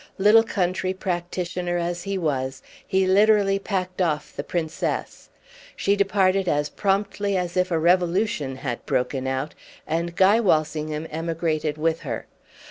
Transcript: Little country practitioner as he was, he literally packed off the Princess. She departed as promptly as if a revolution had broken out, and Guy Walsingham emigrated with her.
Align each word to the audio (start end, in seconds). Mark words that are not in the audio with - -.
Little 0.17 0.41
country 0.41 0.95
practitioner 0.95 1.77
as 1.77 2.01
he 2.01 2.17
was, 2.17 2.63
he 2.87 3.05
literally 3.05 3.59
packed 3.59 4.01
off 4.01 4.35
the 4.35 4.43
Princess. 4.43 5.29
She 5.75 5.95
departed 5.95 6.47
as 6.49 6.69
promptly 6.69 7.37
as 7.37 7.55
if 7.55 7.69
a 7.69 7.77
revolution 7.77 8.55
had 8.55 8.83
broken 8.87 9.27
out, 9.27 9.53
and 9.85 10.15
Guy 10.15 10.39
Walsingham 10.39 11.05
emigrated 11.11 11.77
with 11.77 11.99
her. 11.99 12.25